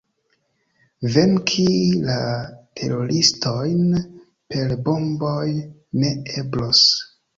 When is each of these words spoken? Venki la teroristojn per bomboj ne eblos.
Venki 1.15 1.65
la 2.07 2.15
teroristojn 2.81 3.85
per 4.55 4.75
bomboj 4.89 5.47
ne 6.05 6.11
eblos. 6.43 6.83